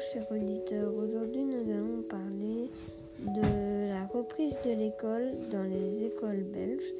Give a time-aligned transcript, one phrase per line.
[0.00, 0.94] chers auditeurs.
[0.96, 2.70] Aujourd'hui, nous allons parler
[3.18, 6.94] de la reprise de l'école dans les écoles belges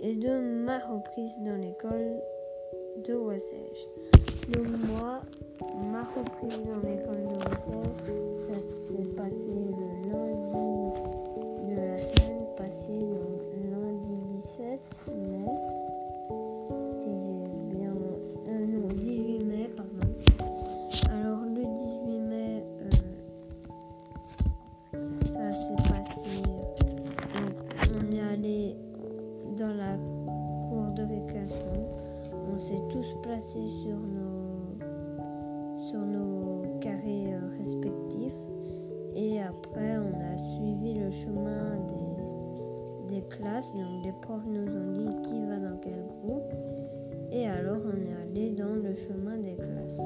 [0.00, 2.22] et de ma reprise dans l'école
[3.04, 3.88] de Wassège.
[4.50, 5.22] Donc moi,
[5.90, 6.95] ma reprise dans l'école
[32.66, 34.78] s'est tous placés sur nos
[35.88, 38.34] sur nos carrés euh, respectifs.
[39.14, 41.76] Et après on a suivi le chemin
[43.08, 43.72] des, des classes.
[43.74, 46.52] Donc les profs nous ont dit qui va dans quel groupe.
[47.30, 50.00] Et alors on est allé dans le chemin des classes.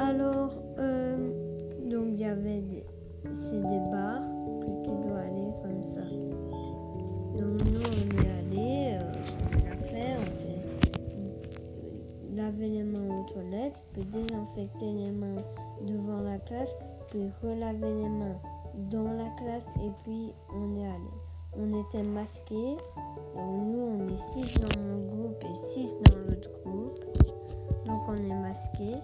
[0.00, 1.16] Alors, euh,
[1.88, 2.84] donc il y avait des,
[3.32, 3.87] c'est des
[13.92, 15.42] puis désinfecter les mains
[15.82, 16.74] devant la classe,
[17.10, 18.36] puis relaver les mains
[18.90, 21.10] dans la classe et puis on est allé.
[21.56, 22.76] On était masqués,
[23.34, 27.04] donc nous on est six dans mon groupe et six dans l'autre groupe,
[27.86, 29.00] donc on est masqués.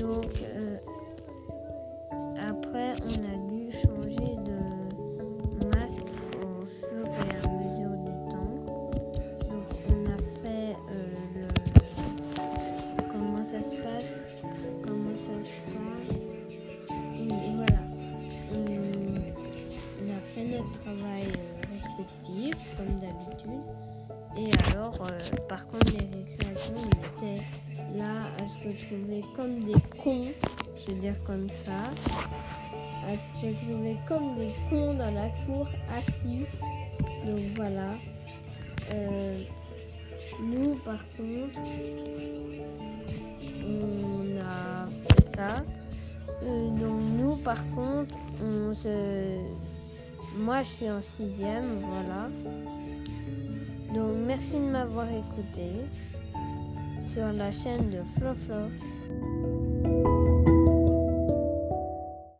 [0.00, 0.76] Donc euh,
[2.38, 3.35] après on a
[20.80, 23.62] travail euh, respectif comme d'habitude.
[24.38, 27.42] Et alors, euh, par contre, les récréations, on était
[27.96, 30.28] là à se retrouver comme des cons,
[30.86, 31.90] je veux dire comme ça,
[33.06, 36.44] à se retrouver comme des cons dans la cour, assis.
[37.24, 37.94] Donc voilà.
[38.92, 39.38] Euh,
[40.42, 41.58] nous, par contre,
[43.64, 45.62] on a fait ça.
[46.78, 49.38] Donc nous, par contre, on se...
[50.38, 52.28] Moi, je suis en sixième, voilà.
[53.94, 55.70] Donc merci de m'avoir écouté
[57.14, 58.68] sur la chaîne de Flo Flo.